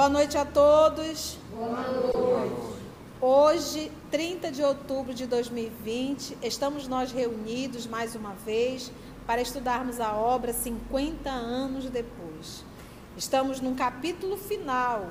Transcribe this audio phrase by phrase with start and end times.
[0.00, 1.36] Boa noite a todos.
[1.54, 2.56] Boa noite.
[3.20, 8.90] Hoje, 30 de outubro de 2020, estamos nós reunidos mais uma vez
[9.26, 12.64] para estudarmos a obra 50 anos depois.
[13.14, 15.06] Estamos num capítulo final.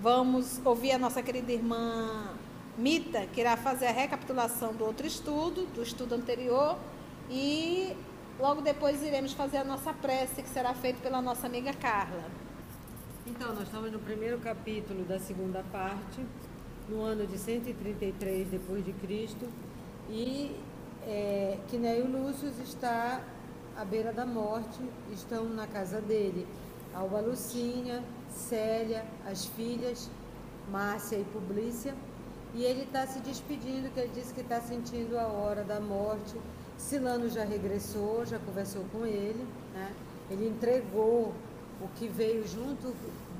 [0.00, 2.28] Vamos ouvir a nossa querida irmã
[2.76, 6.78] Mita, que irá fazer a recapitulação do outro estudo, do estudo anterior,
[7.28, 7.92] e
[8.38, 12.47] logo depois iremos fazer a nossa prece, que será feita pela nossa amiga Carla.
[13.30, 16.24] Então, nós estamos no primeiro capítulo da segunda parte,
[16.88, 19.46] no ano de 133 depois de Cristo,
[20.08, 20.56] e
[21.06, 23.20] é, Quinéio Lúcio está
[23.76, 24.80] à beira da morte,
[25.12, 26.46] estão na casa dele
[26.94, 30.08] Alba Lucinha, Célia, as filhas,
[30.70, 31.94] Márcia e Publícia,
[32.54, 36.34] e ele está se despedindo, que ele disse que está sentindo a hora da morte.
[36.78, 39.92] Silano já regressou, já conversou com ele, né?
[40.30, 41.34] ele entregou
[41.80, 42.88] o que veio junto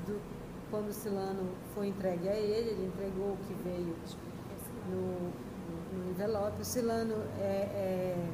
[0.05, 0.21] do,
[0.69, 3.95] quando Silano foi entregue a ele, ele entregou o que veio
[4.89, 5.31] no,
[5.97, 6.61] no envelope.
[6.61, 8.29] O Silano é, é,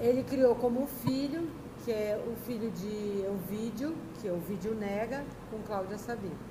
[0.00, 1.48] ele criou como filho,
[1.84, 6.50] que é o filho de Ovídio, que é Ovídio Nega, com Cláudia Sabino.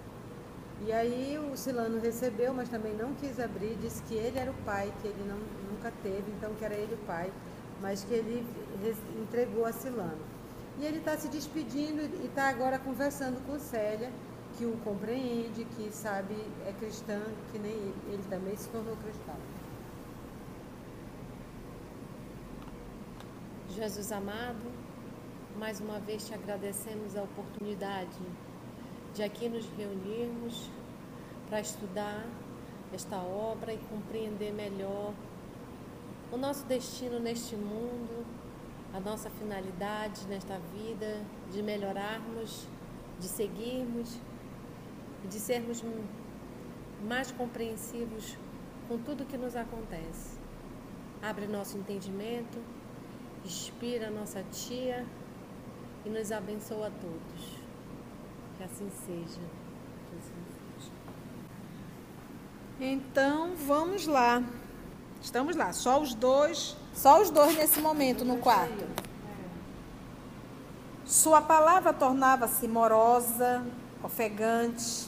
[0.86, 4.54] E aí o Silano recebeu, mas também não quis abrir, disse que ele era o
[4.66, 5.38] pai, que ele não,
[5.70, 7.32] nunca teve, então que era ele o pai,
[7.82, 8.46] mas que ele
[9.22, 10.39] entregou a Silano.
[10.80, 14.10] E ele está se despedindo e está agora conversando com Célia,
[14.58, 16.34] que o compreende, que sabe,
[16.66, 19.36] é cristã, que nem ele, ele também se tornou cristão.
[23.70, 24.72] Jesus amado,
[25.58, 28.20] mais uma vez te agradecemos a oportunidade
[29.14, 30.70] de aqui nos reunirmos
[31.50, 32.26] para estudar
[32.94, 35.14] esta obra e compreender melhor
[36.32, 38.26] o nosso destino neste mundo,
[38.94, 42.68] a nossa finalidade nesta vida, de melhorarmos,
[43.20, 44.20] de seguirmos
[45.28, 45.84] de sermos
[47.08, 48.38] mais compreensivos
[48.88, 50.38] com tudo que nos acontece.
[51.22, 52.58] Abre nosso entendimento,
[53.46, 55.06] inspira nossa tia
[56.06, 57.60] e nos abençoa a todos.
[58.58, 59.42] Que assim seja.
[62.80, 64.42] Então, vamos lá.
[65.22, 68.86] Estamos lá, só os dois, só os dois nesse momento no quarto.
[71.06, 73.66] Sua palavra tornava-se morosa,
[74.04, 75.08] ofegante.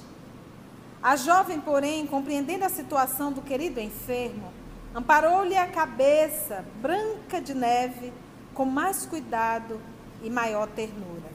[1.04, 4.54] A jovem, porém, compreendendo a situação do querido enfermo,
[4.96, 8.14] amparou-lhe a cabeça branca de neve
[8.54, 9.82] com mais cuidado
[10.24, 11.30] e maior ternura.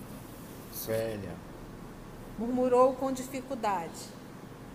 [0.73, 1.35] Célia,
[2.39, 4.09] murmurou com dificuldade.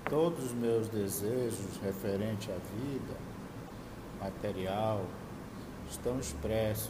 [0.07, 3.31] Todos os meus desejos referente à vida
[4.21, 5.01] material
[5.91, 6.89] estão expressos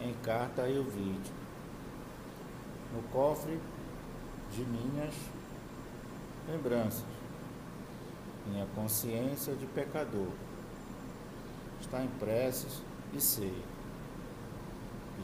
[0.00, 1.34] em carta e o vídeo,
[2.94, 3.58] no cofre
[4.52, 5.14] de minhas
[6.48, 7.04] lembranças,
[8.46, 10.28] minha consciência de pecador
[11.80, 12.80] está em preces
[13.12, 13.64] e sei.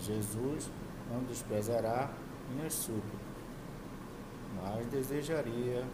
[0.00, 0.68] Jesus
[1.08, 2.10] não desprezará
[2.50, 3.32] minhas súplicas
[4.62, 5.84] mas desejaria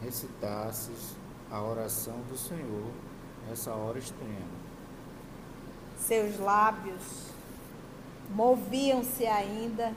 [0.00, 1.16] recitasses
[1.50, 2.90] a oração do Senhor
[3.48, 4.71] nessa hora extrema.
[6.06, 7.02] Seus lábios
[8.30, 9.94] moviam-se ainda,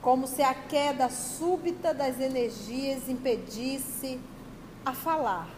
[0.00, 4.20] como se a queda súbita das energias impedisse
[4.84, 5.48] a falar.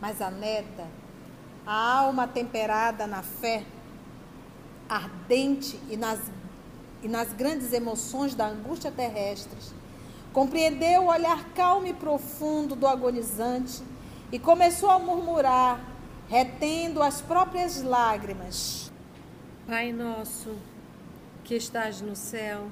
[0.00, 0.86] Mas a neta,
[1.66, 3.64] a alma temperada na fé,
[4.88, 6.20] ardente e nas,
[7.02, 9.72] e nas grandes emoções da angústia terrestres,
[10.32, 13.82] Compreendeu o olhar calmo e profundo do agonizante
[14.30, 15.80] e começou a murmurar,
[16.28, 18.89] retendo as próprias lágrimas.
[19.70, 20.58] Pai nosso,
[21.44, 22.68] que estás no céu,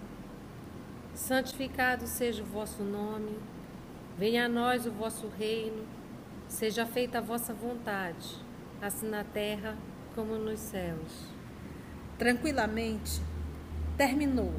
[1.15, 3.39] santificado seja o vosso nome,
[4.19, 5.87] venha a nós o vosso reino,
[6.49, 8.43] seja feita a vossa vontade,
[8.83, 9.79] assim na terra
[10.17, 11.29] como nos céus.
[12.19, 13.23] Tranquilamente,
[13.97, 14.55] terminou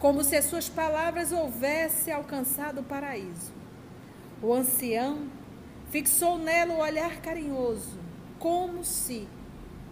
[0.00, 3.52] como se as suas palavras houvessem alcançado o paraíso.
[4.42, 5.28] O ancião
[5.92, 8.00] fixou nela o olhar carinhoso,
[8.40, 9.28] como se,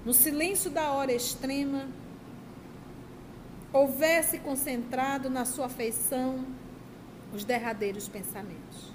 [0.05, 1.89] no silêncio da hora extrema,
[3.73, 6.45] houvesse concentrado na sua afeição
[7.33, 8.93] os derradeiros pensamentos.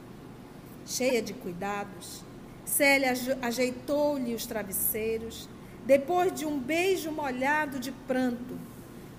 [0.86, 2.24] Cheia de cuidados,
[2.66, 5.48] Célia ajeitou-lhe os travesseiros,
[5.86, 8.58] depois de um beijo molhado de pranto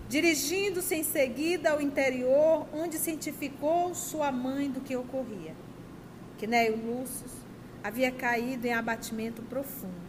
[0.09, 5.55] dirigindo-se em seguida ao interior, onde cientificou sua mãe do que ocorria.
[6.39, 7.27] Quinéio Lúcio
[7.83, 10.06] havia caído em abatimento profundo.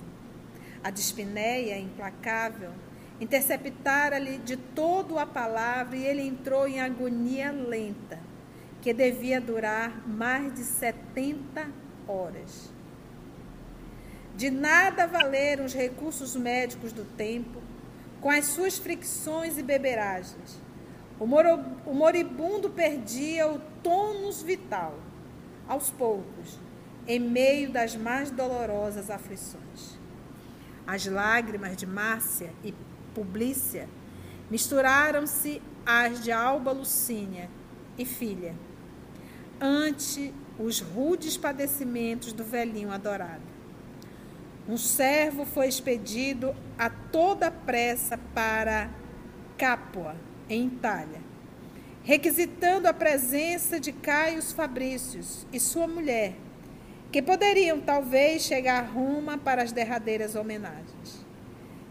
[0.83, 2.71] A dispneia implacável
[3.19, 8.19] interceptara-lhe de todo a palavra e ele entrou em agonia lenta,
[8.81, 11.68] que devia durar mais de 70
[12.07, 12.69] horas.
[14.35, 17.59] De nada valeram os recursos médicos do tempo,
[18.21, 20.59] com as suas fricções e beberagens.
[21.19, 21.25] O
[21.94, 25.00] moribundo perdia o tônus vital,
[25.68, 26.59] aos poucos,
[27.07, 29.67] em meio das mais dolorosas aflições.
[30.88, 32.74] As lágrimas de Márcia e
[33.13, 33.89] Publícia
[34.50, 37.50] misturaram-se às de Alba Lucínia
[37.98, 38.56] e filha,
[39.60, 43.44] ante os rudes padecimentos do velhinho adorado.
[44.68, 48.89] Um servo foi expedido a toda pressa para
[49.57, 50.16] Capua,
[50.50, 51.22] em Itália,
[52.04, 56.36] requisitando a presença de Caio Fabrícios e sua mulher,
[57.12, 61.25] que poderiam talvez chegar a Roma para as derradeiras homenagens.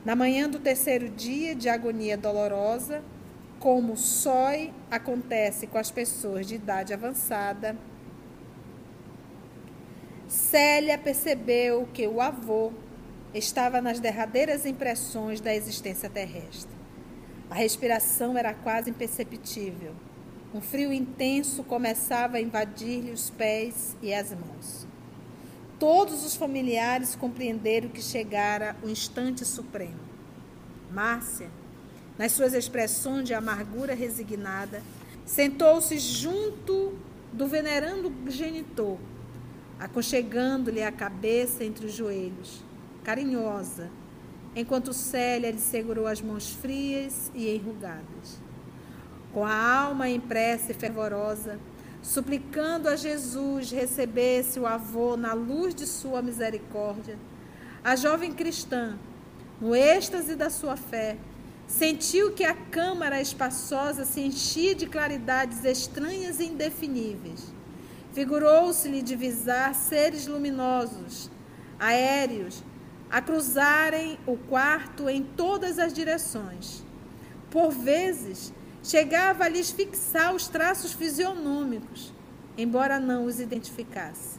[0.05, 3.03] Na manhã do terceiro dia de agonia dolorosa,
[3.59, 4.51] como só
[4.91, 7.77] acontece com as pessoas de idade avançada,
[10.29, 12.73] Célia percebeu que o avô
[13.33, 16.75] estava nas derradeiras impressões da existência terrestre.
[17.49, 19.95] A respiração era quase imperceptível.
[20.55, 24.87] Um frio intenso começava a invadir-lhe os pés e as mãos.
[25.79, 30.01] Todos os familiares compreenderam que chegara o instante supremo.
[30.91, 31.51] Márcia,
[32.17, 34.83] nas suas expressões de amargura resignada,
[35.27, 36.95] sentou-se junto
[37.31, 38.97] do venerando genitor,
[39.79, 42.65] aconchegando-lhe a cabeça entre os joelhos,
[43.05, 43.91] carinhosa,
[44.55, 48.41] enquanto Célia lhe segurou as mãos frias e enrugadas.
[49.35, 51.61] Com a alma em prece fervorosa,
[52.07, 57.19] suplicando a Jesus recebesse o avô na luz de sua misericórdia,
[57.83, 58.97] a jovem cristã,
[59.61, 61.17] no êxtase da sua fé,
[61.67, 67.53] sentiu que a câmara espaçosa se enchia de claridades estranhas e indefiníveis.
[68.13, 71.29] Figurou-se-lhe divisar seres luminosos,
[71.77, 72.63] aéreos,
[73.11, 76.85] a cruzarem o quarto em todas as direções.
[77.51, 78.53] Por vezes,
[78.87, 82.13] Chegava a lhes fixar os traços fisionômicos,
[82.57, 84.39] embora não os identificasse,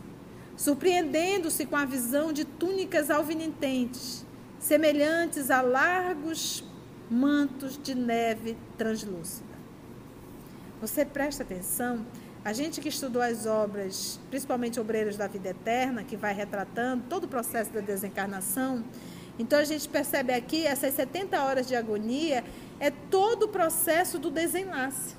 [0.56, 4.26] surpreendendo-se com a visão de túnicas alvinitentes,
[4.58, 6.64] semelhantes a largos
[7.12, 9.58] mantos de neve translúcida.
[10.80, 12.06] Você presta atenção?
[12.46, 17.26] A gente que estudou as obras, principalmente Obreiros da Vida Eterna, que vai retratando todo
[17.26, 18.82] o processo da desencarnação,
[19.38, 22.46] então a gente percebe aqui essas 70 horas de agonia
[22.80, 25.16] é todo o processo do desenlace.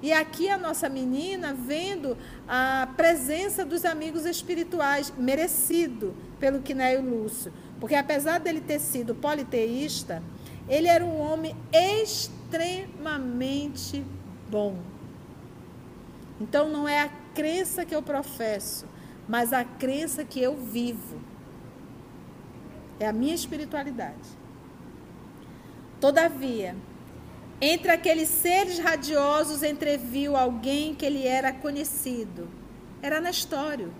[0.00, 2.16] E aqui a nossa menina vendo
[2.46, 7.52] a presença dos amigos espirituais, merecido pelo Quinéio Lúcio.
[7.80, 10.22] Porque apesar dele ter sido politeísta,
[10.68, 12.34] ele era um homem extremamente
[14.48, 14.76] bom.
[16.40, 18.86] Então não é a crença que eu professo,
[19.28, 21.20] mas a crença que eu vivo.
[23.00, 24.38] É a minha espiritualidade.
[26.00, 26.76] Todavia,
[27.60, 32.48] entre aqueles seres radiosos entreviu alguém que lhe era conhecido.
[33.02, 33.92] Era Nestório,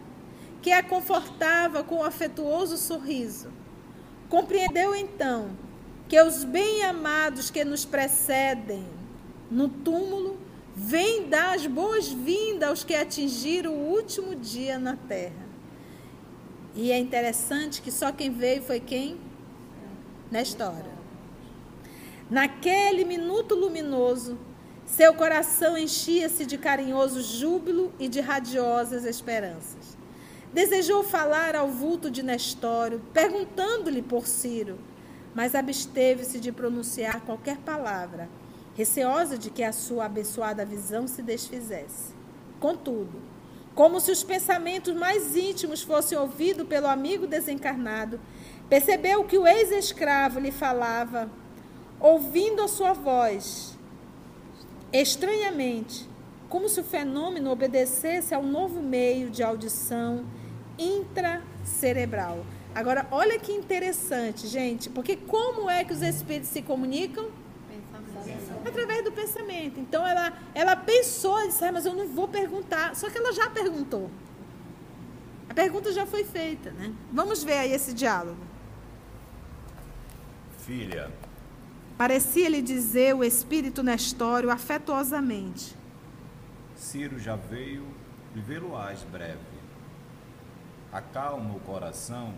[0.63, 3.51] que a confortava com um afetuoso sorriso.
[4.29, 5.51] Compreendeu então
[6.09, 8.85] que os bem-amados que nos precedem
[9.51, 10.39] no túmulo
[10.75, 15.49] vêm dar as boas-vindas aos que atingiram o último dia na terra.
[16.75, 19.19] E é interessante que só quem veio foi quem?
[20.31, 20.98] Nestório.
[22.31, 24.39] Naquele minuto luminoso,
[24.85, 29.97] seu coração enchia-se de carinhoso júbilo e de radiosas esperanças.
[30.53, 34.79] Desejou falar ao vulto de Nestório, perguntando-lhe por Ciro,
[35.35, 38.29] mas absteve-se de pronunciar qualquer palavra,
[38.75, 42.13] receosa de que a sua abençoada visão se desfizesse.
[42.61, 43.23] Contudo,
[43.75, 48.21] como se os pensamentos mais íntimos fossem ouvidos pelo amigo desencarnado,
[48.69, 51.31] percebeu que o ex-escravo lhe falava
[52.01, 53.77] ouvindo a sua voz,
[54.93, 56.09] estranhamente,
[56.49, 60.25] como se o fenômeno obedecesse ao novo meio de audição
[60.79, 62.45] intracerebral.
[62.75, 67.31] Agora, olha que interessante, gente, porque como é que os espíritos se comunicam?
[68.25, 68.69] Pensamento.
[68.69, 69.81] Através do pensamento.
[69.81, 72.95] Então, ela, ela pensou e disse, ah, mas eu não vou perguntar.
[72.95, 74.11] Só que ela já perguntou.
[75.49, 76.93] A pergunta já foi feita, né?
[77.13, 78.39] Vamos ver aí esse diálogo.
[80.59, 81.11] Filha,
[81.99, 85.77] Parecia-lhe dizer o espírito Nestório afetuosamente.
[86.77, 87.87] Ciro já veio
[88.35, 89.59] e vê-lo-ás breve.
[90.91, 92.35] Acalma o coração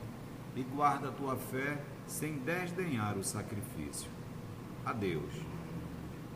[0.57, 4.11] e guarda a tua fé sem desdenhar o sacrifício.
[4.85, 5.35] Adeus.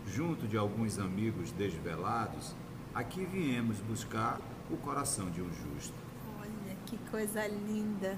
[0.07, 2.55] Junto de alguns amigos desvelados,
[2.95, 4.41] Aqui viemos buscar
[4.71, 5.97] o coração de um justo.
[6.39, 8.17] Olha que coisa linda.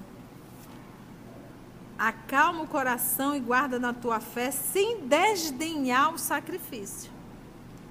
[1.97, 7.11] Acalma o coração e guarda na tua fé sem desdenhar o sacrifício.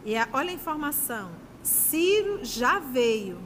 [0.04, 1.32] E a, olha a informação.
[1.62, 3.40] Ciro já veio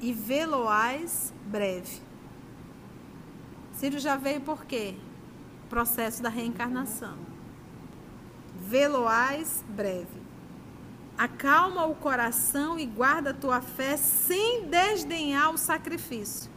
[0.00, 2.00] e Veloás breve.
[3.74, 4.94] Ciro já veio por quê?
[5.68, 7.18] Processo da reencarnação.
[8.58, 10.24] Veloás breve.
[11.18, 16.55] Acalma o coração e guarda a tua fé sem desdenhar o sacrifício.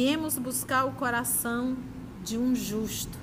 [0.00, 1.76] Viemos buscar o coração
[2.22, 3.18] de um justo.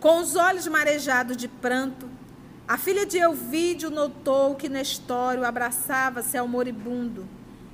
[0.00, 2.10] Com os olhos marejados de pranto,
[2.66, 7.28] a filha de Elvídio notou que Nestório abraçava-se ao moribundo,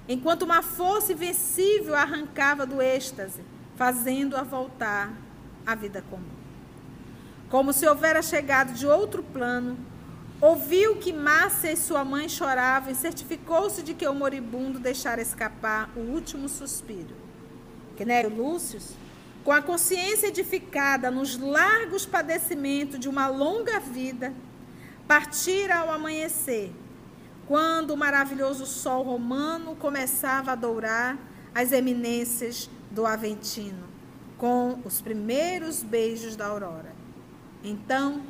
[0.07, 3.41] enquanto uma força invencível arrancava do êxtase,
[3.77, 5.15] fazendo-a voltar
[5.65, 6.37] à vida comum.
[7.49, 9.79] Como se houvera chegado de outro plano,
[10.39, 15.89] ouviu que Márcia e sua mãe choravam e certificou-se de que o moribundo deixara escapar
[15.97, 17.30] o último suspiro.
[18.01, 18.81] Quinélio Lúcio,
[19.45, 24.33] com a consciência edificada nos largos padecimentos de uma longa vida,
[25.07, 26.73] partira ao amanhecer,
[27.47, 31.19] quando o maravilhoso sol romano começava a dourar
[31.55, 33.87] as eminências do Aventino,
[34.39, 36.95] com os primeiros beijos da aurora.
[37.63, 38.23] Então,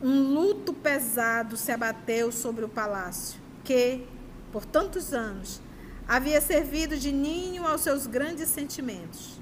[0.00, 4.06] um luto pesado se abateu sobre o palácio, que,
[4.50, 5.60] por tantos anos,
[6.08, 9.40] havia servido de ninho aos seus grandes sentimentos.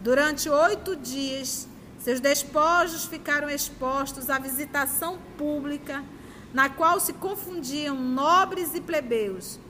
[0.00, 6.02] Durante oito dias, seus despojos ficaram expostos à visitação pública,
[6.54, 9.60] na qual se confundiam nobres e plebeus,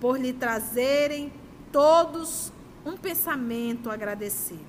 [0.00, 1.32] por lhe trazerem
[1.72, 2.52] todos
[2.86, 4.64] um pensamento agradecido.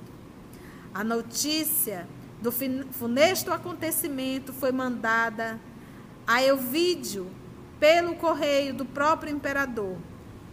[0.93, 2.07] A notícia
[2.41, 5.59] do funesto acontecimento foi mandada
[6.25, 7.29] a Elvídio
[7.79, 9.97] pelo correio do próprio imperador.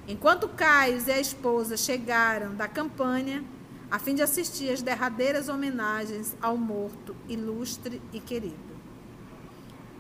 [0.09, 3.45] Enquanto Caio e a esposa chegaram da campanha,
[3.91, 8.57] a fim de assistir às derradeiras homenagens ao morto ilustre e querido.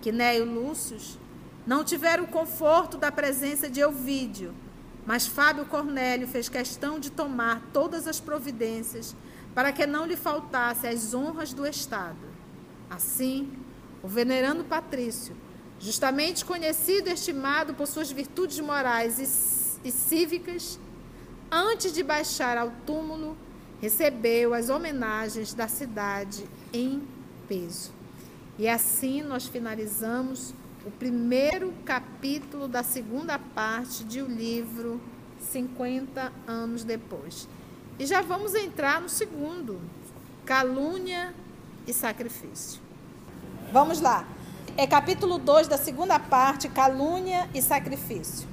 [0.00, 0.96] Quinéio Lúcio
[1.66, 4.54] não tiveram o conforto da presença de Elvídio,
[5.04, 9.14] mas Fábio Cornélio fez questão de tomar todas as providências
[9.54, 12.16] para que não lhe faltasse as honras do Estado.
[12.88, 13.52] Assim,
[14.02, 15.36] o venerando Patrício,
[15.78, 19.26] justamente conhecido e estimado por suas virtudes morais e,
[19.84, 20.78] e cívicas,
[21.50, 23.36] antes de baixar ao túmulo,
[23.80, 27.02] recebeu as homenagens da cidade em
[27.48, 27.92] peso.
[28.58, 30.52] E assim nós finalizamos
[30.84, 35.00] o primeiro capítulo da segunda parte de o livro
[35.40, 37.48] 50 anos depois.
[37.98, 39.80] E já vamos entrar no segundo,
[40.44, 41.34] calúnia
[41.86, 42.80] e sacrifício.
[43.72, 44.26] Vamos lá.
[44.76, 48.48] É capítulo 2 da segunda parte, calúnia e sacrifício.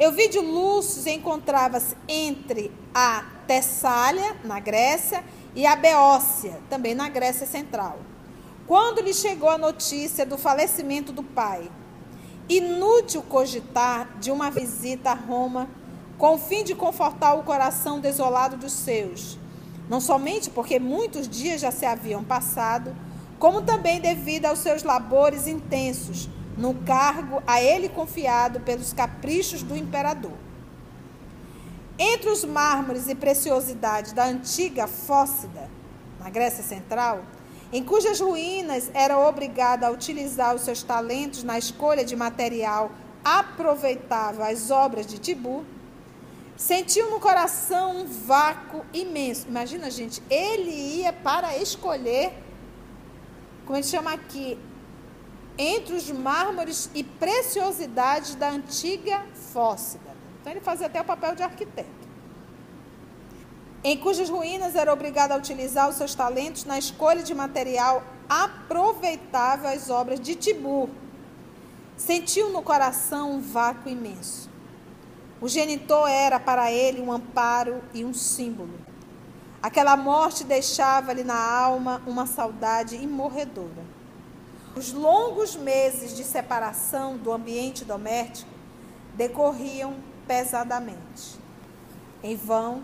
[0.00, 5.22] Euvídio Lúcio encontrava-se entre a Tessália, na Grécia,
[5.54, 7.98] e a Beócia, também na Grécia Central.
[8.66, 11.70] Quando lhe chegou a notícia do falecimento do pai,
[12.48, 15.68] inútil cogitar de uma visita a Roma
[16.16, 19.38] com o fim de confortar o coração desolado dos seus,
[19.86, 22.96] não somente porque muitos dias já se haviam passado,
[23.38, 26.26] como também devido aos seus labores intensos
[26.56, 30.32] no cargo a ele confiado pelos caprichos do imperador.
[31.98, 35.68] Entre os mármores e preciosidades da antiga Fócida,
[36.18, 37.22] na Grécia Central,
[37.72, 42.90] em cujas ruínas era obrigado a utilizar os seus talentos na escolha de material
[43.24, 45.64] aproveitável às obras de Tibu,
[46.56, 49.46] sentiu no coração um vácuo imenso.
[49.48, 52.32] Imagina, gente, ele ia para escolher,
[53.64, 54.58] como ele chama aqui,
[55.62, 60.10] entre os mármores e preciosidades da antiga Fócida.
[60.40, 62.08] Então ele fazia até o papel de arquiteto.
[63.84, 69.68] Em cujas ruínas era obrigado a utilizar os seus talentos na escolha de material aproveitável
[69.68, 70.88] às obras de Tibur.
[71.94, 74.48] Sentiu no coração um vácuo imenso.
[75.42, 78.80] O genitor era para ele um amparo e um símbolo.
[79.62, 83.99] Aquela morte deixava-lhe na alma uma saudade imorredora.
[84.80, 88.50] Os longos meses de separação do ambiente doméstico
[89.14, 89.94] decorriam
[90.26, 91.38] pesadamente.
[92.22, 92.82] Em vão,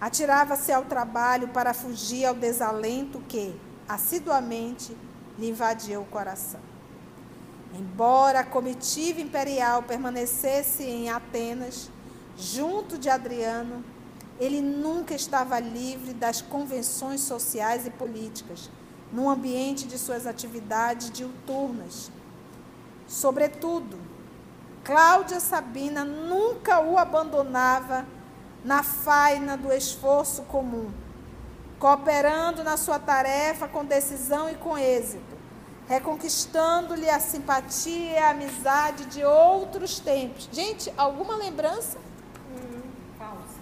[0.00, 3.54] atirava-se ao trabalho para fugir ao desalento que,
[3.86, 4.96] assiduamente,
[5.38, 6.60] lhe invadia o coração.
[7.74, 11.90] Embora a comitiva imperial permanecesse em Atenas,
[12.34, 13.84] junto de Adriano,
[14.40, 18.70] ele nunca estava livre das convenções sociais e políticas
[19.12, 22.10] no ambiente de suas atividades diuturnas.
[23.06, 23.98] Sobretudo,
[24.84, 28.06] Cláudia Sabina nunca o abandonava
[28.64, 30.90] na faina do esforço comum,
[31.78, 35.38] cooperando na sua tarefa com decisão e com êxito,
[35.88, 40.48] reconquistando-lhe a simpatia e a amizade de outros tempos.
[40.52, 41.98] Gente, alguma lembrança?
[42.52, 42.82] Hum,
[43.18, 43.60] falsa.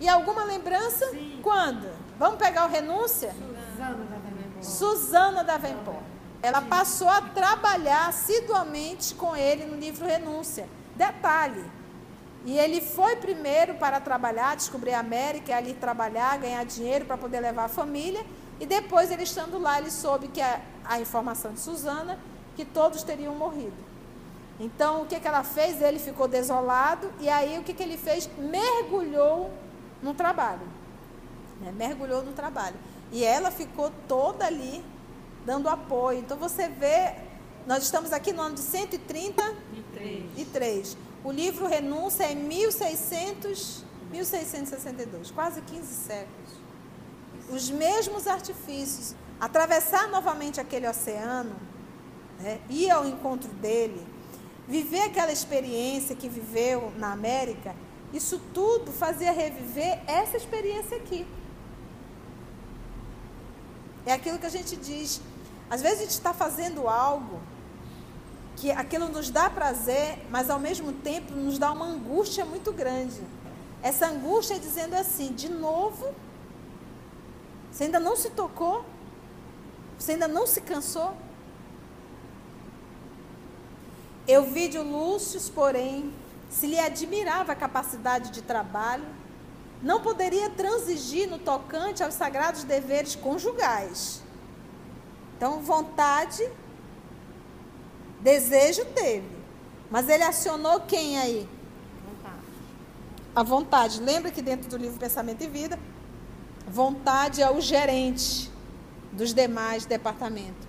[0.00, 1.08] E alguma lembrança?
[1.10, 1.40] Sim.
[1.42, 1.88] Quando?
[2.18, 3.32] Vamos pegar o renúncia?
[3.32, 4.25] Suzana da
[4.56, 4.62] Venembó.
[4.62, 6.00] Suzana da Vempó.
[6.42, 10.68] Ela passou a trabalhar assiduamente com ele no livro Renúncia.
[10.94, 11.64] Detalhe.
[12.44, 17.40] E ele foi primeiro para trabalhar, descobrir a América, ali trabalhar, ganhar dinheiro para poder
[17.40, 18.24] levar a família.
[18.60, 22.18] E depois, ele estando lá, ele soube que a, a informação de Suzana,
[22.54, 23.74] que todos teriam morrido.
[24.58, 25.82] Então, o que, que ela fez?
[25.82, 28.30] Ele ficou desolado, e aí o que, que ele fez?
[28.38, 29.50] Mergulhou
[30.02, 30.66] no trabalho.
[31.60, 31.72] Né?
[31.72, 32.76] Mergulhou no trabalho.
[33.12, 34.84] E ela ficou toda ali
[35.44, 36.18] dando apoio.
[36.18, 37.14] Então você vê,
[37.66, 40.96] nós estamos aqui no ano de 133.
[41.24, 46.50] O livro Renúncia é 1600, 1662, quase 15 séculos.
[47.50, 49.14] Os mesmos artifícios.
[49.38, 51.54] Atravessar novamente aquele oceano,
[52.40, 54.06] né, ir ao encontro dele,
[54.66, 57.76] viver aquela experiência que viveu na América,
[58.14, 61.26] isso tudo fazia reviver essa experiência aqui.
[64.06, 65.20] É aquilo que a gente diz.
[65.68, 67.40] Às vezes a gente está fazendo algo
[68.56, 73.20] que aquilo nos dá prazer, mas ao mesmo tempo nos dá uma angústia muito grande.
[73.82, 76.14] Essa angústia é dizendo assim: de novo,
[77.70, 78.84] você ainda não se tocou?
[79.98, 81.14] Você ainda não se cansou?
[84.26, 86.12] Eu vi de Lúcio, porém,
[86.50, 89.04] se lhe admirava a capacidade de trabalho,
[89.82, 94.22] não poderia transigir no tocante aos sagrados deveres conjugais.
[95.36, 96.48] Então, vontade,
[98.20, 99.28] desejo teve.
[99.90, 101.48] Mas ele acionou quem aí?
[102.06, 102.42] Vontade.
[103.34, 104.00] A vontade.
[104.00, 105.78] Lembra que dentro do livro Pensamento e Vida,
[106.66, 108.50] vontade é o gerente
[109.12, 110.66] dos demais departamentos.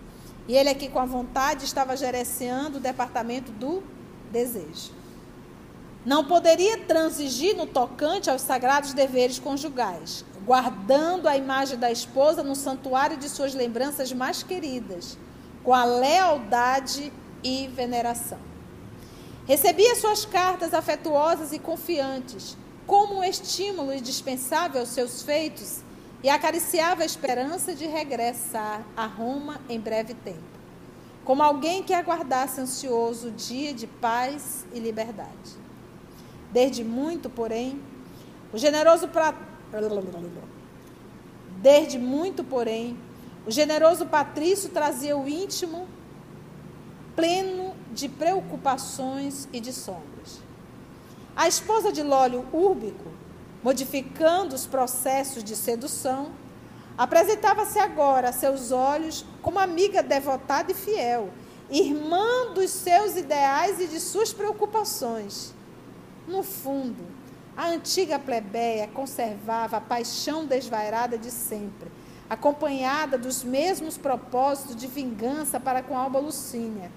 [0.48, 3.84] E ele aqui com a vontade estava gerenciando o departamento do
[4.32, 4.97] desejo.
[6.08, 12.56] Não poderia transigir no tocante aos sagrados deveres conjugais, guardando a imagem da esposa no
[12.56, 15.18] santuário de suas lembranças mais queridas,
[15.66, 17.12] com a lealdade
[17.44, 18.40] e veneração.
[19.46, 25.82] Recebia suas cartas afetuosas e confiantes, como um estímulo indispensável aos seus feitos,
[26.24, 30.40] e acariciava a esperança de regressar a Roma em breve tempo,
[31.26, 35.67] como alguém que aguardasse ansioso o dia de paz e liberdade.
[36.52, 37.82] Desde muito, porém,
[38.54, 39.34] o generoso pra...
[41.62, 42.98] Desde muito, porém,
[43.46, 45.88] o generoso Patrício trazia o íntimo
[47.16, 50.40] pleno de preocupações e de sombras.
[51.36, 53.12] A esposa de Lólio Úrbico,
[53.64, 56.32] modificando os processos de sedução,
[56.98, 61.30] apresentava-se agora a seus olhos como amiga devotada e fiel,
[61.70, 65.54] irmã dos seus ideais e de suas preocupações.
[66.28, 67.06] No fundo,
[67.56, 71.90] a antiga plebeia conservava a paixão desvairada de sempre,
[72.30, 76.92] acompanhada dos mesmos propósitos de vingança para com Alba Lucínia,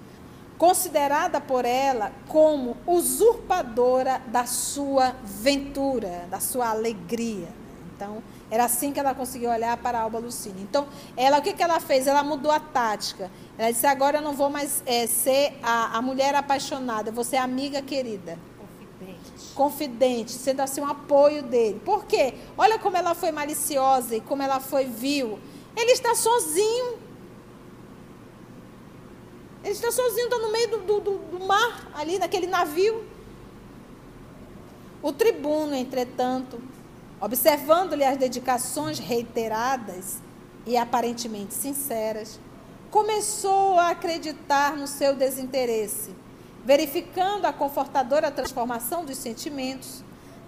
[0.57, 7.47] considerada por ela como usurpadora da sua ventura, da sua alegria.
[7.95, 10.61] Então, era assim que ela conseguiu olhar para a Alba Lucínia.
[10.61, 12.05] Então, ela, o que, que ela fez?
[12.05, 13.31] Ela mudou a tática.
[13.57, 17.23] Ela disse: agora eu não vou mais é, ser a, a mulher apaixonada, eu vou
[17.23, 18.37] ser amiga querida
[19.55, 20.31] Confidente.
[20.31, 21.81] sendo assim um apoio dele.
[21.83, 22.33] Por quê?
[22.57, 25.39] Olha como ela foi maliciosa e como ela foi vil.
[25.75, 26.99] Ele está sozinho.
[29.63, 33.03] Ele está sozinho, está no meio do, do, do mar, ali naquele navio.
[35.03, 36.59] O tribuno, entretanto,
[37.19, 40.17] observando-lhe as dedicações reiteradas
[40.65, 42.39] e aparentemente sinceras,
[42.89, 46.13] começou a acreditar no seu desinteresse
[46.63, 50.03] verificando a confortadora transformação dos sentimentos,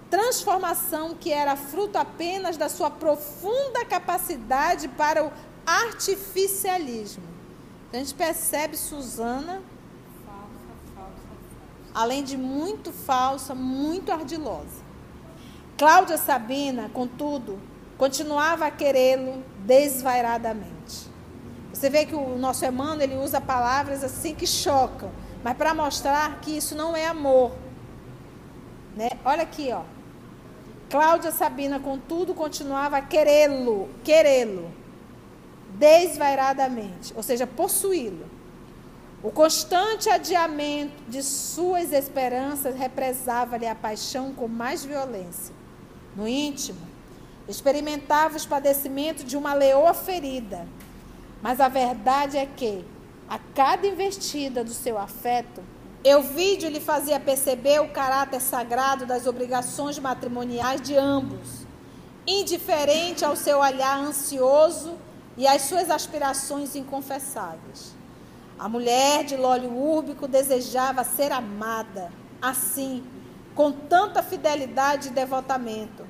[0.09, 5.31] transformação que era fruto apenas da sua profunda capacidade para o
[5.65, 7.23] artificialismo.
[7.87, 9.61] Então, a gente percebe falsa.
[11.93, 14.83] além de muito falsa, muito ardilosa.
[15.77, 17.59] Cláudia Sabina, contudo,
[17.97, 21.11] continuava a querê-lo desvairadamente.
[21.73, 25.11] Você vê que o nosso Emmanuel ele usa palavras assim que chocam
[25.43, 27.51] mas para mostrar que isso não é amor.
[28.95, 29.09] Né?
[29.25, 29.81] Olha aqui, ó.
[30.89, 34.71] Cláudia Sabina, contudo, continuava a querê-lo, querê-lo,
[35.71, 38.27] desvairadamente, ou seja, possuí-lo.
[39.23, 45.55] O constante adiamento de suas esperanças represava-lhe a paixão com mais violência.
[46.15, 46.81] No íntimo,
[47.47, 50.67] experimentava os padecimentos de uma leoa ferida.
[51.41, 52.85] Mas a verdade é que,
[53.33, 55.63] a cada investida do seu afeto,
[56.03, 61.65] Euvídio lhe fazia perceber o caráter sagrado das obrigações matrimoniais de ambos,
[62.27, 64.93] indiferente ao seu olhar ansioso
[65.35, 67.95] e às suas aspirações inconfessáveis.
[68.59, 73.03] A mulher de Lólio Úrbico desejava ser amada, assim,
[73.55, 76.05] com tanta fidelidade e devotamento,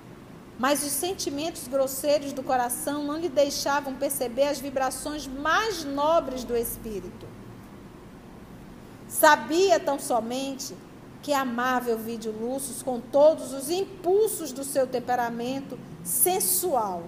[0.58, 6.56] mas os sentimentos grosseiros do coração não lhe deixavam perceber as vibrações mais nobres do
[6.56, 7.28] espírito.
[9.08, 10.76] Sabia tão somente
[11.22, 17.04] que amava Elvídio Lúcio com todos os impulsos do seu temperamento sensual.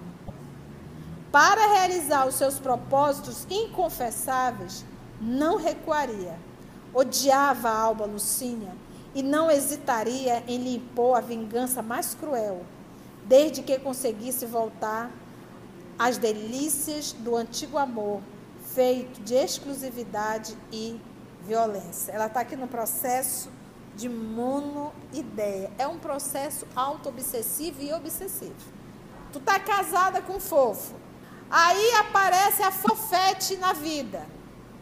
[1.32, 4.86] Para realizar os seus propósitos inconfessáveis,
[5.20, 6.40] não recuaria.
[6.94, 8.74] Odiava a Alba Lucínia
[9.14, 12.66] e não hesitaria em lhe impor a vingança mais cruel
[13.26, 15.12] desde que conseguisse voltar
[15.98, 18.22] às delícias do antigo amor,
[18.74, 21.00] feito de exclusividade e
[21.44, 22.12] violência.
[22.12, 23.50] Ela está aqui no processo
[23.96, 25.72] de monoideia.
[25.78, 28.56] É um processo auto-obsessivo e obsessivo.
[29.32, 30.96] Tu tá casada com fofo.
[31.50, 34.26] Aí aparece a fofete na vida.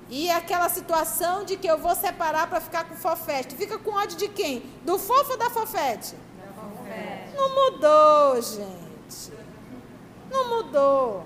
[0.10, 3.49] E aquela situação de que eu vou separar para ficar com fofete.
[3.49, 4.62] Tu fica com ódio de quem?
[4.84, 6.15] Do fofo ou da fofete?
[7.36, 9.34] Não mudou, gente.
[10.32, 11.26] Não mudou.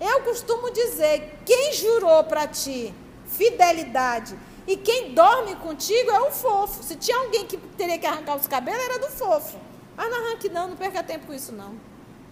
[0.00, 2.94] Eu costumo dizer: quem jurou para ti
[3.26, 6.82] fidelidade e quem dorme contigo é o fofo.
[6.82, 9.58] Se tinha alguém que teria que arrancar os cabelos, era do fofo.
[9.96, 11.74] Mas não arranque, não, não perca tempo com isso, não.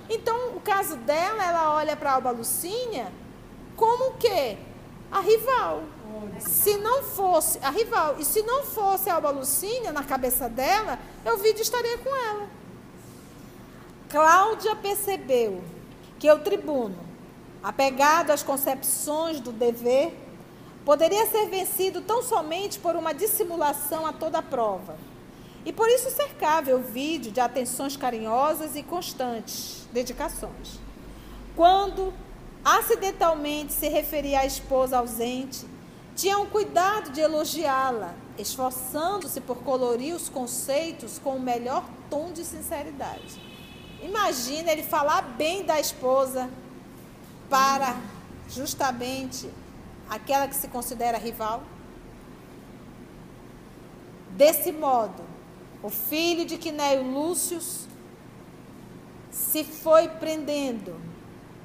[0.09, 3.13] Então, o caso dela, ela olha para Alba Lucinha
[3.77, 4.59] como o quê?
[5.11, 5.83] A rival.
[6.39, 10.99] Se não fosse a rival, e se não fosse a Alba Lucinha na cabeça dela,
[11.25, 12.49] eu vi de estaria com ela.
[14.11, 15.63] Cláudia percebeu
[16.19, 16.99] que o tribuno,
[17.63, 20.13] apegado às concepções do dever,
[20.85, 24.99] poderia ser vencido tão somente por uma dissimulação a toda prova.
[25.65, 30.81] E por isso cercava o vídeo de atenções carinhosas e constantes, dedicações.
[31.55, 32.13] Quando
[32.65, 35.65] acidentalmente se referia à esposa ausente,
[36.17, 42.45] tinha um cuidado de elogiá-la, esforçando-se por colorir os conceitos com o melhor tom de
[42.45, 43.60] sinceridade.
[44.03, 46.51] Imagina ele falar bem da esposa
[47.49, 47.97] para
[48.49, 49.51] justamente
[50.09, 51.63] aquela que se considera rival.
[54.31, 55.23] Desse modo,
[55.83, 57.61] o filho de Quinéio Lúcio
[59.31, 61.01] se foi prendendo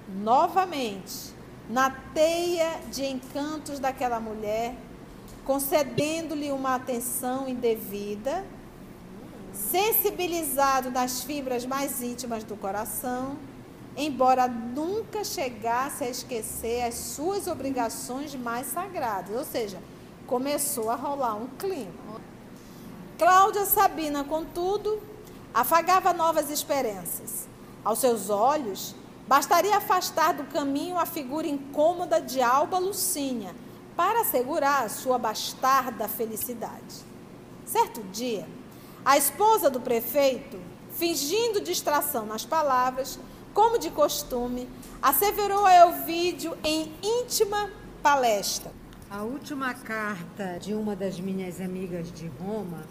[0.10, 1.34] novamente
[1.70, 4.76] na teia de encantos daquela mulher,
[5.44, 8.46] concedendo-lhe uma atenção indevida
[9.56, 13.38] sensibilizado nas fibras mais íntimas do coração,
[13.98, 19.36] embora nunca chegasse a esquecer as suas obrigações mais sagradas.
[19.36, 19.80] Ou seja,
[20.28, 22.22] começou a rolar um clima.
[23.18, 25.02] Cláudia Sabina, contudo,
[25.54, 27.48] afagava novas esperanças.
[27.84, 28.94] Aos seus olhos,
[29.28, 33.56] bastaria afastar do caminho a figura incômoda de Alba Lucínia
[33.96, 37.06] para assegurar a sua bastarda felicidade.
[37.66, 38.46] Certo dia,
[39.06, 40.60] a esposa do prefeito,
[40.98, 43.20] fingindo distração nas palavras,
[43.54, 44.68] como de costume,
[45.00, 47.70] asseverou a Elvídio em íntima
[48.02, 48.72] palestra.
[49.10, 52.84] A última carta de uma das minhas amigas de Roma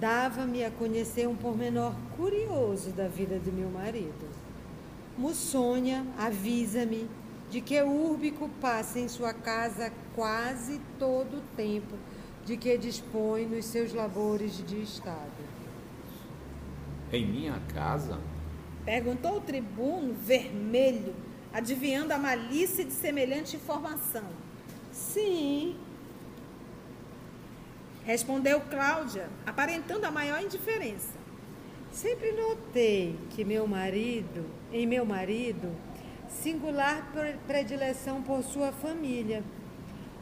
[0.00, 4.28] dava-me a conhecer um pormenor curioso da vida de meu marido.
[5.16, 7.08] Mussônia avisa-me
[7.48, 11.94] de que Úrbico passa em sua casa quase todo o tempo
[12.48, 15.44] de que dispõe nos seus labores de Estado.
[17.12, 18.18] Em minha casa?
[18.86, 21.14] Perguntou o tribuno vermelho,
[21.52, 24.24] adivinhando a malícia de semelhante informação.
[24.90, 25.76] Sim.
[28.06, 31.18] Respondeu Cláudia, aparentando a maior indiferença.
[31.92, 35.70] Sempre notei que meu marido, em meu marido,
[36.30, 37.12] singular
[37.46, 39.44] predileção por sua família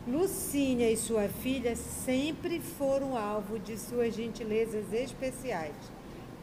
[0.06, 5.74] Lucínia e sua filha sempre foram alvo de suas gentilezas especiais.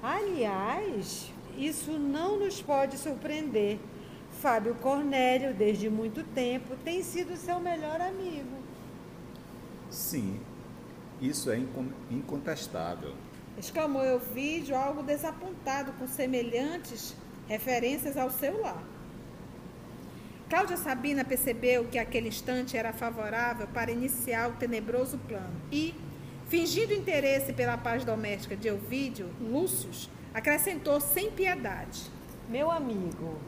[0.01, 3.79] Aliás, isso não nos pode surpreender.
[4.41, 8.57] Fábio Cornélio, desde muito tempo, tem sido seu melhor amigo.
[9.89, 10.41] Sim,
[11.21, 11.57] isso é
[12.11, 13.13] incontestável.
[13.57, 17.15] Exclamou Elvídio, algo desapontado com semelhantes
[17.47, 18.83] referências ao seu lar.
[20.53, 25.59] Cláudia Sabina percebeu que aquele instante era favorável para iniciar o tenebroso plano.
[25.71, 25.95] E,
[26.47, 29.89] fingindo interesse pela paz doméstica de Elvídio, Lúcio
[30.31, 32.03] acrescentou sem piedade:
[32.47, 33.39] Meu amigo,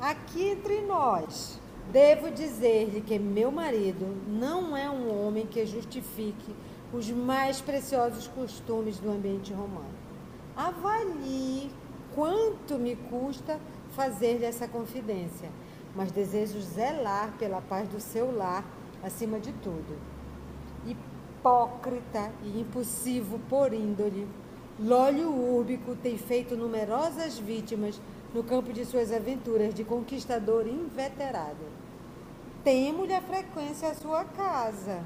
[0.00, 1.60] aqui entre nós,
[1.92, 6.52] devo dizer-lhe que meu marido não é um homem que justifique
[6.92, 9.94] os mais preciosos costumes do ambiente romano.
[10.56, 11.70] Avalie
[12.12, 13.60] quanto me custa
[13.94, 15.48] fazer-lhe essa confidência
[15.94, 18.64] mas desejo zelar pela paz do seu lar
[19.02, 19.98] acima de tudo.
[20.86, 24.28] Hipócrita e impulsivo por índole,
[24.78, 28.00] Lólio Úrbico tem feito numerosas vítimas
[28.32, 31.80] no campo de suas aventuras de conquistador inveterado.
[32.62, 35.02] Temo-lhe a frequência à sua casa,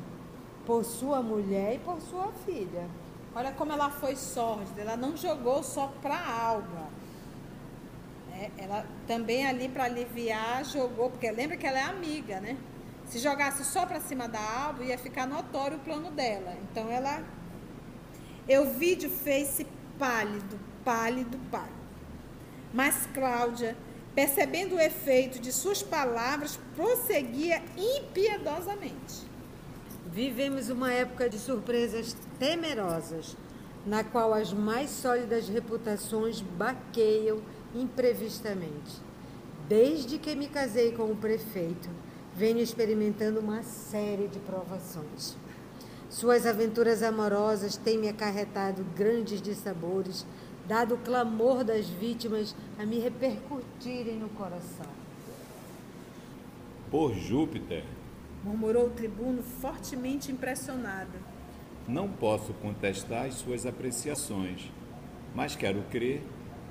[0.66, 2.88] por sua mulher e por sua filha.
[3.34, 6.88] Olha como ela foi sórdida, ela não jogou só para a Alba
[8.34, 12.56] é, ela também ali para aliviar jogou, porque lembra que ela é amiga, né?
[13.06, 16.56] Se jogasse só para cima da Alba, ia ficar notório o plano dela.
[16.62, 17.22] Então ela.
[18.46, 19.66] Euvídio fez-se
[19.98, 21.72] pálido, pálido, pálido.
[22.74, 23.76] Mas Cláudia,
[24.14, 29.24] percebendo o efeito de suas palavras, prosseguia impiedosamente.
[30.06, 33.36] Vivemos uma época de surpresas temerosas,
[33.86, 37.40] na qual as mais sólidas reputações baqueiam
[37.74, 39.00] imprevistamente.
[39.68, 41.88] Desde que me casei com o prefeito,
[42.34, 45.36] venho experimentando uma série de provações.
[46.10, 50.26] Suas aventuras amorosas têm me acarretado grandes dissabores,
[50.66, 54.86] dado o clamor das vítimas a me repercutirem no coração.
[56.90, 57.84] Por Júpiter,
[58.44, 61.18] murmurou o tribuno fortemente impressionado.
[61.88, 64.70] Não posso contestar as suas apreciações,
[65.34, 66.22] mas quero crer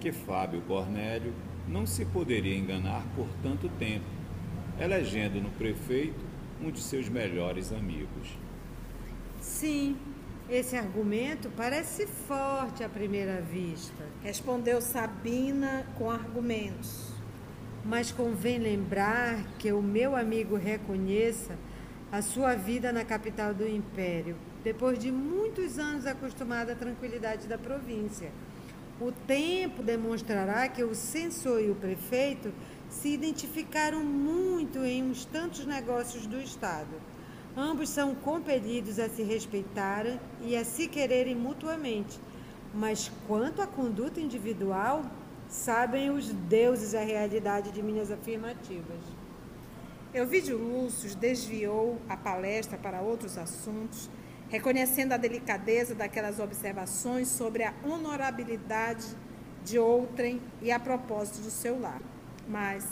[0.03, 1.33] que Fábio Cornélio
[1.65, 4.03] não se poderia enganar por tanto tempo,
[4.77, 6.19] elegendo no prefeito
[6.61, 8.37] um de seus melhores amigos.
[9.39, 9.95] Sim,
[10.49, 17.13] esse argumento parece forte à primeira vista, respondeu Sabina com argumentos.
[17.85, 21.57] Mas convém lembrar que o meu amigo reconheça
[22.11, 24.35] a sua vida na capital do império,
[24.65, 28.31] depois de muitos anos acostumado à tranquilidade da província.
[29.03, 32.53] O tempo demonstrará que o censor e o prefeito
[32.89, 36.95] se identificaram muito em uns tantos negócios do Estado.
[37.57, 42.17] Ambos são compelidos a se respeitarem e a se quererem mutuamente.
[42.73, 45.03] Mas quanto à conduta individual,
[45.49, 49.01] sabem os deuses a realidade de minhas afirmativas.
[50.13, 54.09] Euvídio Lúcio desviou a palestra para outros assuntos
[54.53, 59.07] reconhecendo a delicadeza daquelas observações sobre a honorabilidade
[59.65, 61.99] de outrem e a propósito do seu lar.
[62.47, 62.85] Mas,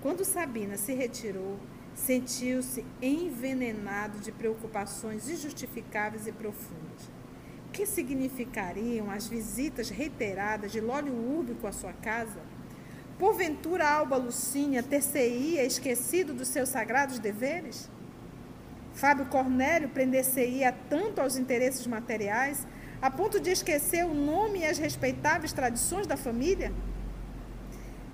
[0.00, 1.58] quando Sabina se retirou,
[1.94, 7.10] sentiu-se envenenado de preocupações injustificáveis e profundas.
[7.70, 12.40] Que significariam as visitas reiteradas de Lólio Úrbico à sua casa?
[13.18, 17.90] Porventura Alba Lucínia ter-se-ia esquecido dos seus sagrados deveres?
[18.94, 22.66] Fábio Cornélio prender-se-ia tanto aos interesses materiais,
[23.02, 26.72] a ponto de esquecer o nome e as respeitáveis tradições da família?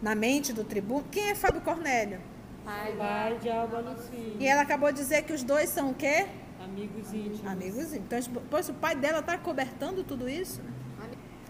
[0.02, 2.18] Na mente do tribuno, quem é Fábio Cornélio?
[2.64, 4.36] Pai, pai de Alba Lucília.
[4.38, 6.26] E ela acabou de dizer que os dois são o quê?
[6.62, 7.46] Amigos íntimos.
[7.46, 8.26] Amigos íntimos.
[8.26, 10.62] Então, pois o pai dela está cobertando tudo isso?
[10.62, 10.70] Né?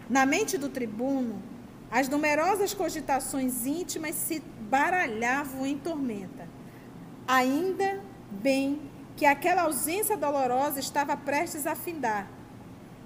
[0.08, 1.40] Na mente do tribuno,
[1.88, 6.48] as numerosas cogitações íntimas se baralhavam em tormenta.
[7.28, 8.89] Ainda bem
[9.20, 12.26] que aquela ausência dolorosa estava prestes a findar.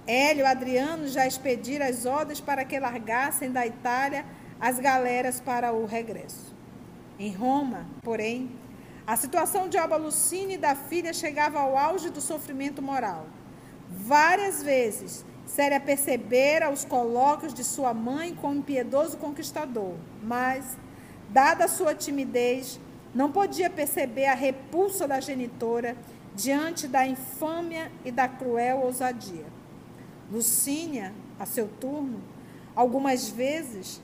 [0.06, 4.24] Hélio Adriano já expedira as ordens para que largassem da Itália
[4.60, 6.54] as galeras para o regresso.
[7.18, 8.52] Em Roma, porém,
[9.04, 13.26] a situação de Alba Lucine e da filha chegava ao auge do sofrimento moral.
[13.90, 20.76] Várias vezes, Séria percebera os colóquios de sua mãe com o impiedoso conquistador, mas,
[21.30, 22.78] dada a sua timidez,
[23.14, 25.96] não podia perceber a repulsa da genitora
[26.34, 29.46] diante da infâmia e da cruel ousadia.
[30.30, 32.20] Lucínia, a seu turno,
[32.74, 34.02] algumas vezes,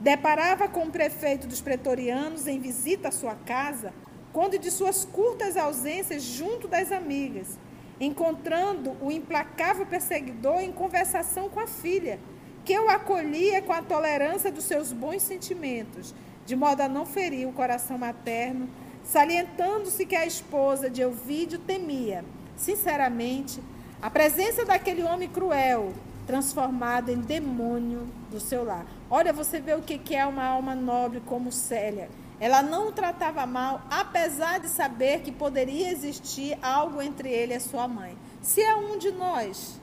[0.00, 3.92] deparava com o prefeito dos pretorianos em visita à sua casa,
[4.32, 7.58] quando de suas curtas ausências junto das amigas,
[8.00, 12.18] encontrando o implacável perseguidor em conversação com a filha,
[12.64, 16.14] que o acolhia com a tolerância dos seus bons sentimentos
[16.48, 18.70] de modo a não ferir o coração materno,
[19.04, 22.24] salientando-se que a esposa de Elvídio temia,
[22.56, 23.62] sinceramente,
[24.00, 25.92] a presença daquele homem cruel,
[26.26, 28.86] transformado em demônio do seu lar.
[29.10, 32.08] Olha, você vê o que é uma alma nobre como Célia.
[32.40, 37.60] Ela não o tratava mal, apesar de saber que poderia existir algo entre ele e
[37.60, 38.16] sua mãe.
[38.40, 39.78] Se é um de nós,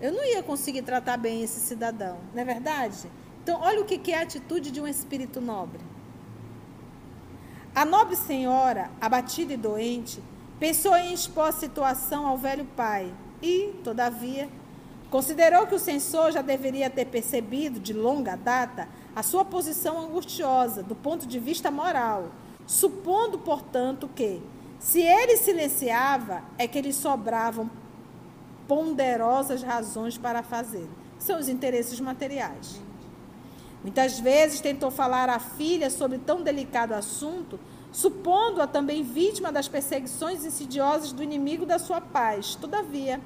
[0.00, 3.10] eu não ia conseguir tratar bem esse cidadão, não é verdade?
[3.46, 5.78] Então, olha o que é a atitude de um espírito nobre.
[7.72, 10.20] A nobre senhora, abatida e doente,
[10.58, 14.48] pensou em expor a situação ao velho pai e, todavia,
[15.12, 20.82] considerou que o censor já deveria ter percebido, de longa data, a sua posição angustiosa
[20.82, 22.32] do ponto de vista moral,
[22.66, 24.42] supondo, portanto, que,
[24.80, 27.70] se ele silenciava, é que lhe sobravam
[28.66, 30.90] ponderosas razões para fazê-lo.
[31.16, 32.84] São os interesses materiais.
[33.82, 37.58] Muitas vezes tentou falar à filha sobre tão delicado assunto,
[37.92, 42.54] supondo-a também vítima das perseguições insidiosas do inimigo da sua paz.
[42.54, 43.20] Todavia,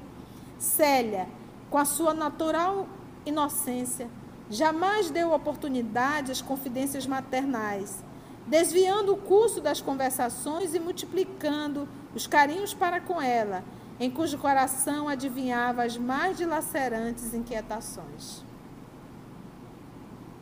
[0.59, 1.27] Célia,
[1.71, 2.87] com a sua natural
[3.25, 4.09] inocência,
[4.51, 8.05] jamais deu oportunidade às confidências maternais,
[8.47, 13.63] desviando o curso das conversações e multiplicando os carinhos para com ela,
[13.99, 18.50] em cujo coração adivinhava as mais dilacerantes inquietações.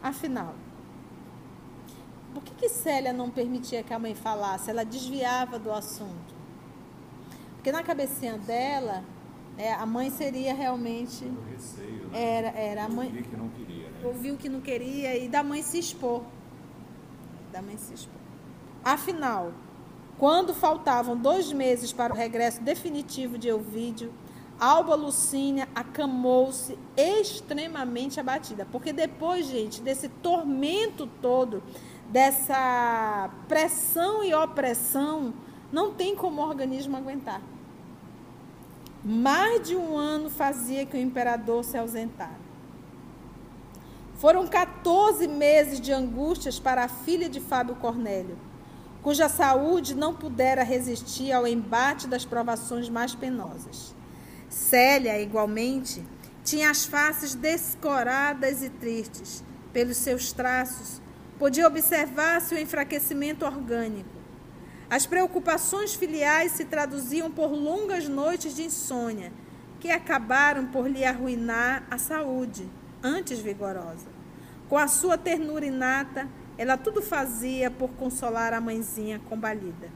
[0.03, 0.55] Afinal,
[2.33, 4.71] por que, que Célia não permitia que a mãe falasse?
[4.71, 6.35] Ela desviava do assunto.
[7.55, 9.03] Porque na cabecinha dela,
[9.57, 11.25] é, a mãe seria realmente.
[11.25, 12.23] O receio, né?
[12.23, 13.09] Era, era a mãe.
[13.09, 14.01] Ouvi que não queria, né?
[14.05, 16.23] Ouviu que não queria e da mãe se expor.
[17.53, 18.21] Da mãe se expor.
[18.85, 19.53] Afinal,
[20.17, 24.13] quando faltavam dois meses para o regresso definitivo de Elvídio,
[24.61, 28.67] Alba Lucínia acamou-se extremamente abatida.
[28.71, 31.63] Porque depois, gente, desse tormento todo,
[32.11, 35.33] dessa pressão e opressão,
[35.71, 37.41] não tem como o organismo aguentar.
[39.05, 42.49] Mais de um ano fazia que o imperador se ausentara.
[44.17, 48.37] Foram 14 meses de angústias para a filha de Fábio Cornélio,
[49.01, 53.95] cuja saúde não pudera resistir ao embate das provações mais penosas.
[54.49, 56.05] Célia, igualmente,
[56.43, 59.45] tinha as faces descoradas e tristes.
[59.73, 61.01] Pelos seus traços,
[61.39, 64.19] podia observar-se o enfraquecimento orgânico.
[64.91, 69.31] As preocupações filiais se traduziam por longas noites de insônia,
[69.79, 72.69] que acabaram por lhe arruinar a saúde,
[73.03, 74.09] antes vigorosa.
[74.69, 79.91] Com a sua ternura inata, ela tudo fazia por consolar a mãezinha combalida.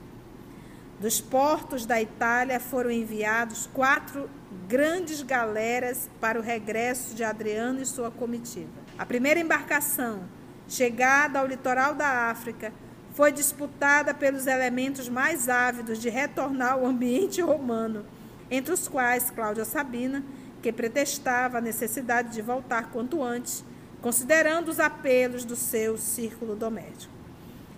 [1.01, 4.31] Dos portos da Itália foram enviados quatro
[4.69, 8.71] grandes galeras para o regresso de Adriano e sua comitiva.
[8.99, 10.25] A primeira embarcação,
[10.69, 12.73] chegada ao litoral da África,
[13.13, 18.07] foi disputada pelos elementos mais ávidos de retornar ao ambiente romano,
[18.51, 20.25] entre os quais Cláudia Sabina,
[20.63, 23.65] que pretextava a necessidade de voltar quanto antes,
[24.01, 27.13] considerando os apelos do seu círculo doméstico.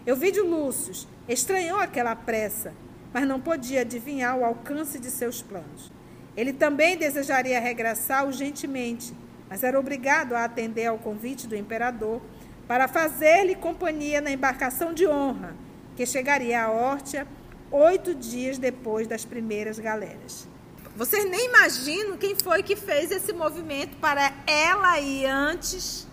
[0.07, 2.75] Euvídio Lúcio estranhou aquela pressa,
[3.13, 5.91] mas não podia adivinhar o alcance de seus planos.
[6.37, 9.15] Ele também desejaria regressar urgentemente,
[9.49, 12.21] mas era obrigado a atender ao convite do imperador
[12.67, 15.55] para fazer-lhe companhia na embarcação de honra,
[15.97, 17.27] que chegaria a Órtia
[17.71, 20.49] oito dias depois das primeiras galeras.
[20.97, 26.07] Vocês nem imaginam quem foi que fez esse movimento para ela ir antes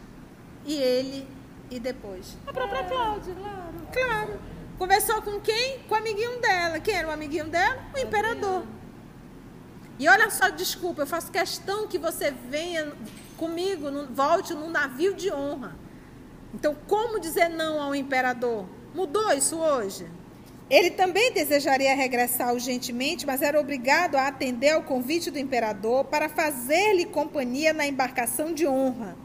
[0.66, 1.28] e ele
[1.70, 2.36] ir depois.
[2.48, 3.36] A própria Cláudia.
[3.36, 3.74] Claro.
[3.94, 4.40] Claro.
[4.80, 5.80] Conversou com quem?
[5.88, 6.80] Com o amiguinho dela.
[6.80, 7.78] Quem era o amiguinho dela?
[7.96, 8.64] O imperador.
[10.00, 12.92] E olha só, desculpa, eu faço questão que você venha
[13.38, 15.76] comigo, volte num navio de honra.
[16.54, 18.66] Então, como dizer não ao imperador?
[18.94, 20.06] Mudou isso hoje?
[20.70, 26.30] Ele também desejaria regressar urgentemente, mas era obrigado a atender ao convite do imperador para
[26.30, 29.16] fazer-lhe companhia na embarcação de honra,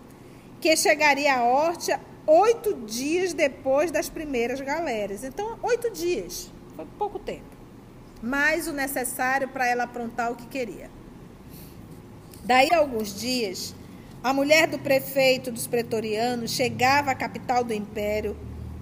[0.61, 5.23] que chegaria a Órtia oito dias depois das primeiras galeras.
[5.23, 7.56] Então, oito dias, foi pouco tempo
[8.23, 10.91] mais o necessário para ela aprontar o que queria.
[12.45, 13.75] Daí a alguns dias,
[14.23, 18.37] a mulher do prefeito dos pretorianos chegava à capital do império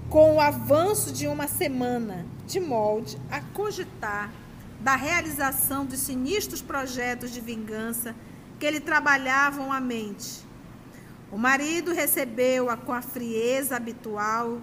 [0.08, 4.32] com o avanço de uma semana, de molde a cogitar
[4.80, 8.14] da realização dos sinistros projetos de vingança
[8.60, 10.44] que lhe trabalhavam a mente.
[11.32, 14.60] O marido recebeu-a com a frieza habitual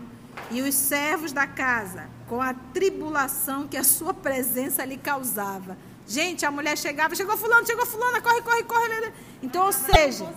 [0.50, 5.78] e os servos da casa, com a tribulação que a sua presença lhe causava.
[6.08, 9.14] Gente, a mulher chegava, chegou fulano, chegou fulana, corre, corre, corre.
[9.42, 10.28] Então, ou seja,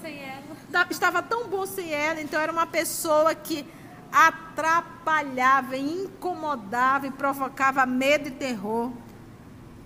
[0.91, 3.67] estava tão bom sem ela, então era uma pessoa que
[4.13, 8.93] atrapalhava, incomodava e provocava medo e terror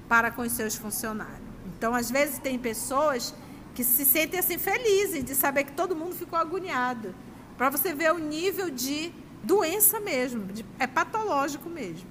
[0.09, 1.49] para com os seus funcionários.
[1.67, 3.35] Então, às vezes tem pessoas
[3.75, 7.15] que se sentem assim felizes de saber que todo mundo ficou agoniado.
[7.57, 10.47] Para você ver o nível de doença mesmo,
[10.79, 12.09] é patológico mesmo.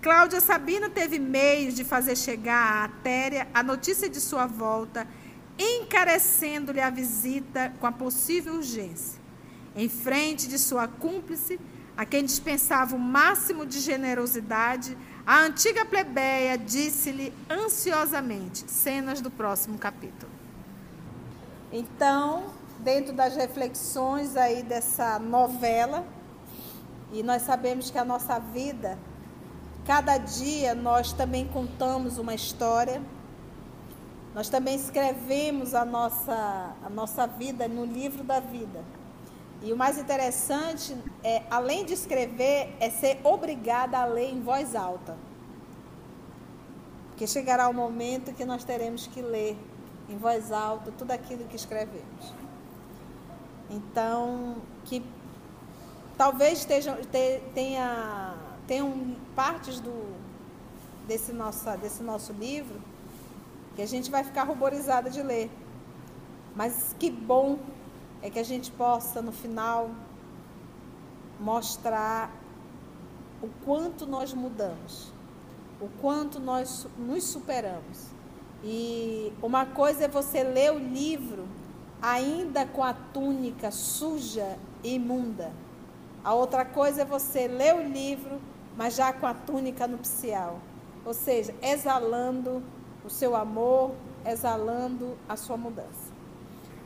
[0.00, 5.06] Cláudia Sabina teve meios de fazer chegar à artéria a notícia de sua volta,
[5.56, 9.20] encarecendo-lhe a visita com a possível urgência.
[9.76, 11.60] Em frente de sua cúmplice,
[11.96, 19.78] a quem dispensava o máximo de generosidade, a antiga plebeia disse-lhe ansiosamente cenas do próximo
[19.78, 20.32] capítulo.
[21.72, 22.46] Então,
[22.80, 26.04] dentro das reflexões aí dessa novela,
[27.12, 28.98] e nós sabemos que a nossa vida
[29.84, 33.02] Cada dia nós também contamos uma história,
[34.32, 38.84] nós também escrevemos a nossa, a nossa vida no livro da vida.
[39.60, 44.76] E o mais interessante é, além de escrever, é ser obrigada a ler em voz
[44.76, 45.16] alta.
[47.08, 49.58] Porque chegará o momento que nós teremos que ler
[50.08, 52.32] em voz alta tudo aquilo que escrevemos.
[53.68, 55.02] Então, que
[56.22, 56.96] talvez esteja,
[57.52, 58.32] tenha
[58.64, 60.14] tem partes do,
[61.04, 62.80] desse, nossa, desse nosso livro
[63.74, 65.50] que a gente vai ficar ruborizada de ler.
[66.54, 67.58] Mas que bom
[68.22, 69.90] é que a gente possa, no final,
[71.40, 72.30] mostrar
[73.42, 75.12] o quanto nós mudamos,
[75.80, 78.06] o quanto nós nos superamos.
[78.62, 81.48] E uma coisa é você ler o livro
[82.00, 85.50] ainda com a túnica suja e imunda.
[86.24, 88.40] A outra coisa é você ler o livro
[88.76, 90.60] mas já com a túnica nupcial.
[91.04, 92.62] Ou seja, exalando
[93.04, 93.94] o seu amor,
[94.24, 96.12] exalando a sua mudança.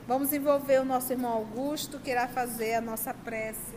[0.08, 3.76] Vamos envolver o nosso irmão Augusto, que irá fazer a nossa prece.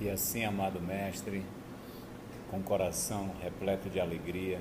[0.00, 1.44] E assim, amado Mestre,
[2.50, 4.60] com coração repleto de alegria,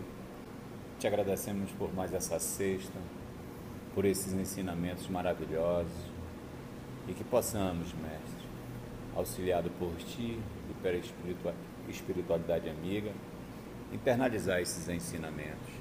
[1.00, 2.98] te agradecemos por mais essa sexta,
[3.94, 5.92] por esses ensinamentos maravilhosos
[7.08, 8.33] e que possamos, Mestre,
[9.16, 10.40] auxiliado por Ti
[10.70, 10.98] e pela
[11.88, 13.12] espiritualidade amiga,
[13.92, 15.72] internalizar esses ensinamentos.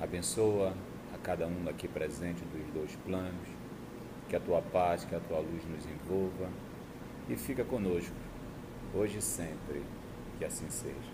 [0.00, 0.74] Abençoa
[1.14, 3.48] a cada um aqui presente dos dois planos,
[4.28, 6.48] que a tua paz, que a tua luz nos envolva
[7.28, 8.14] e fica conosco,
[8.94, 9.82] hoje e sempre,
[10.38, 11.13] que assim seja.